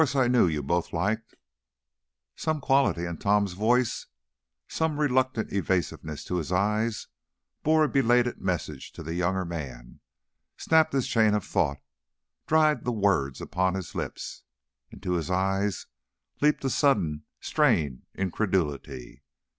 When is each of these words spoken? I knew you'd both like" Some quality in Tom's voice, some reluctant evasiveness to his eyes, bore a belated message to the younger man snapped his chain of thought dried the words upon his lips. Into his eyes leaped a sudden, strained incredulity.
I 0.15 0.27
knew 0.27 0.47
you'd 0.47 0.65
both 0.65 0.93
like" 0.93 1.21
Some 2.35 2.59
quality 2.59 3.05
in 3.05 3.17
Tom's 3.19 3.53
voice, 3.53 4.07
some 4.67 4.99
reluctant 4.99 5.53
evasiveness 5.53 6.23
to 6.23 6.37
his 6.37 6.51
eyes, 6.51 7.05
bore 7.61 7.83
a 7.83 7.87
belated 7.87 8.41
message 8.41 8.93
to 8.93 9.03
the 9.03 9.13
younger 9.13 9.45
man 9.45 9.99
snapped 10.57 10.93
his 10.93 11.07
chain 11.07 11.35
of 11.35 11.45
thought 11.45 11.77
dried 12.47 12.83
the 12.83 12.91
words 12.91 13.41
upon 13.41 13.75
his 13.75 13.93
lips. 13.93 14.41
Into 14.89 15.11
his 15.11 15.29
eyes 15.29 15.85
leaped 16.41 16.65
a 16.65 16.71
sudden, 16.71 17.25
strained 17.39 18.01
incredulity. 18.15 19.21